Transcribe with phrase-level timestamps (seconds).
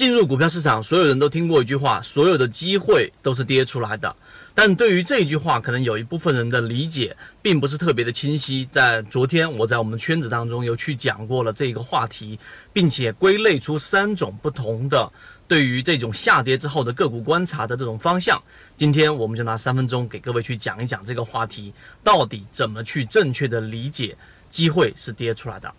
[0.00, 4.16] 进入股票市场，所有人都听过一句话：所有的机会都是跌出来的。
[4.54, 8.64] 但对于这一句话，可能有一部分人的理解并不是特别的清晰。
[8.64, 12.38] 在昨天，我在我们圈子当中有去讲过了这个话题，
[12.72, 15.12] 并且归类出三种不同的
[15.46, 18.42] 对于这种下跌之后的个股观察的这种方向。
[18.78, 24.16] 今天我们就拿三分钟给各位去讲一讲这个话题，到底怎么去正确的理解
[24.48, 25.70] 机会是跌出来的。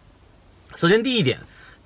[0.76, 1.40] 首先，第一点。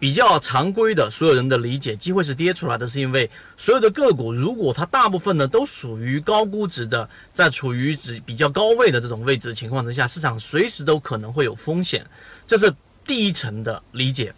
[0.05, 3.27] 比较常规的，所有人的理解，机会是跌出来的，是因为
[3.57, 12.05] 所有的个股，如果它大部分呢都属于高估值的，在处于指比较高位的这种位置的情况之下，市场随时都可能会有风险，
[12.45, 12.71] 这是
[13.03, 14.31] 第一层的理解。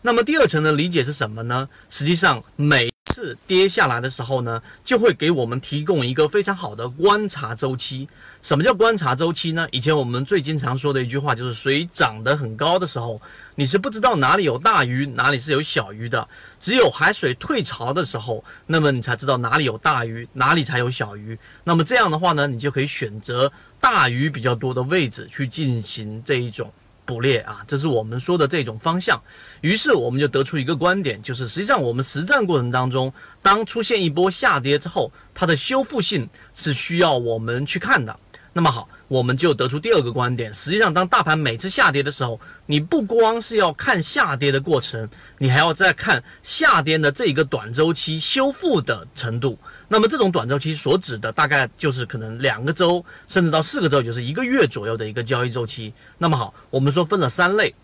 [0.00, 1.68] 那么第二层的理解是什么呢？
[1.88, 2.91] 实际上每
[3.22, 8.08] 次跌下来的时候呢，就会给我们提供一个非常好的观察周期。
[8.42, 9.68] 什么叫观察周期呢？
[9.70, 13.22] 以前我们最经常说的一句话就是：水涨得很高的时候，
[13.54, 16.26] 你是不知道哪里有大鱼，哪里是有小鱼的；
[16.58, 21.38] 只有海水退潮的时候，那么你才知道哪里有大鱼，哪里才有小鱼。
[21.62, 26.72] 那么这样的话呢，你就可以选择大鱼比较多的位置去进行这一种。
[27.04, 29.20] 捕猎啊，这是我们说的这种方向。
[29.60, 38.18] 于是我们就得出一个观点，就是实际上我们实战过程当中，当出现一波下跌之后，它的修复性是需要我们去看的。
[38.52, 38.88] 那么好。
[39.12, 49.58] 我们就得出第二个观点，实际上，当大盘每次下跌的时候，你不光是要看下跌的过程，你还要再看下跌的这一个短周期修复的程度。
[49.88, 55.92] 那么，这种短周期所指的大概就是可能两个周，甚至到四个周，就是一个月左右的一个交易周期。
[56.16, 57.74] 那么好，我们说分了三类，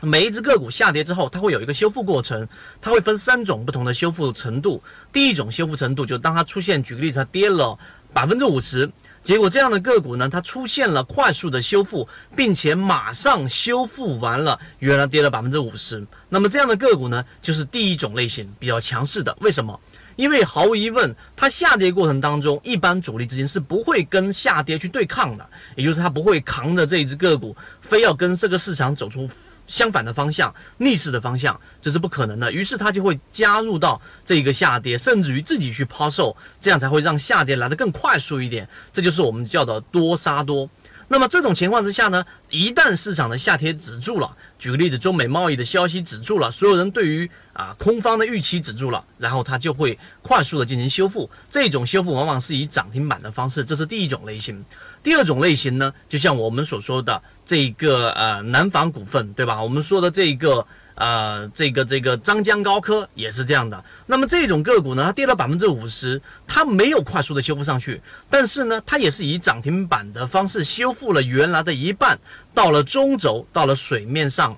[0.00, 2.46] 每一只个股下跌之后，它会有一个修复过程，
[2.80, 4.80] 它会分三种不同的修复程度。
[5.12, 7.76] 第一种修复程度，就当它出现，举个例子，它跌了
[8.12, 8.88] 百分之五十。
[9.22, 16.04] 结果这样的个股呢，它出现了快速的修复，并且马上修复完了，原来跌了百分之五十。
[16.28, 19.36] 那么这样的个股呢，就是第一种类型比较强势的。
[19.40, 19.78] 为什么？
[20.16, 29.28] 因为毫无疑问，它下跌过程当中，一般主力资金是不会跟下跌去对抗的，也就是它不会扛着这一只个股，非要跟这个市场走出。
[29.70, 32.50] 相反的方向，逆势的方向，这是不可能的。
[32.52, 38.68] 于是他就会加入到这一个下跌，甚至于自己去抛售，这样才会让下跌来得更快速一点。
[38.92, 40.68] 这就是我们叫的多杀多。
[41.06, 51.28] 那么这种情况之下呢，一旦市场的下跌止住了，举个例子，中美贸易的消息止住了，所有人对于啊空方的预期止住了，然后它就会快速的进行修复。
[51.50, 54.64] 这种修复往往是以涨停板的方式，这是第一种类型。
[55.02, 59.62] 第二种类型呢，就像我们所说的这个呃南方股份，对吧？
[59.62, 60.66] 我们说的这个。
[60.96, 63.82] 呃，这个这个张江高科也是这样的。
[64.04, 72.18] 那么这种个股呢，它跌了百分之五十，它没有快速的修复上去，但是呢，它也是以涨停板的方式修复了原来的一半，
[72.52, 74.54] 到了中轴，到了水面上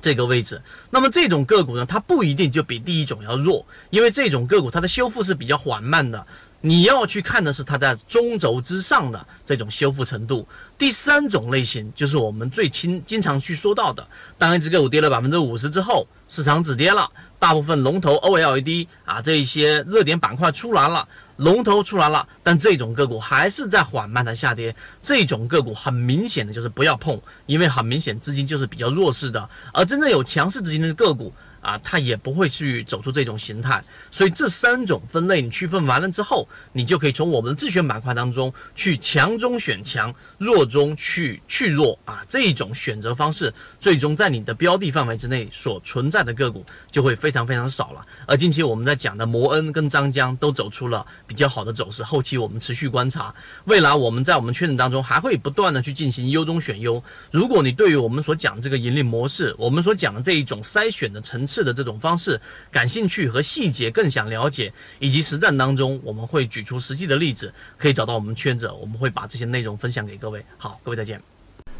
[0.00, 0.60] 这个位置。
[0.90, 6.26] 那么这种个股呢，它不一定就比第一种要弱，因为这种个股它的修复是比较缓慢的。
[6.64, 10.46] 你要去看的是它在中轴之上的这种修复程度。
[10.78, 14.06] 第三种类型就是我们最经经常去说到的，
[14.38, 21.06] 当一只个股跌了百分之五十之后，市场止跌了，大部分龙头 OLED 啊这一些热点板块出来了，
[21.36, 24.74] 龙头出来了，但这种个股还是在缓慢的下跌。
[25.02, 31.32] 这种个股很明显的就是不要碰，因为很明显资金就是比较弱势的，而真正有强势资金的个股。
[31.62, 48.04] 啊，它也不会去走出这种形态，所以这三种分类你区分完了之后，你就可以从我们的自选板块当中去强中选强，弱中去去弱啊，这一种选择方式，最终在你的标的范围之内所存在的个股就会非常非常少了。
[48.26, 53.32] 而近期我们在讲的摩恩跟张江都走出了比较好的走势，后期我们持续观察，
[53.66, 57.02] 未来我们在我们圈子当中还会不断的去进行优中选优。
[57.30, 62.40] 如果你对于我们所讲这个盈利模式，我们所讲的这一种筛选的层次，是的这种方式，
[62.70, 70.42] 感兴趣和细节更想了解，以及实战当中我们会举出实际的例子，可以找到我们圈子，我们会把这些内容分享给各位。
[70.56, 71.20] 好，各位再见。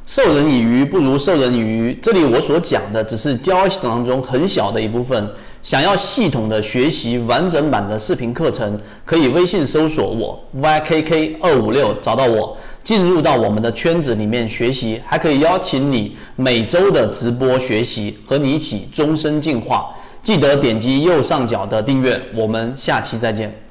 [0.05, 5.31] 授人以鱼不如授人以渔，这里我所讲的只是交易系统当中很小的一部分。
[5.63, 19.95] 想要系统的学习完整版的视频课程，可以微信搜索我 ykk 二五六找到我，进入到我们的圈子里面学习，还可以邀请你每周的直播学习，和你一起终身进化。
[20.21, 23.62] 记得点击右上角的订阅，我们下期再见。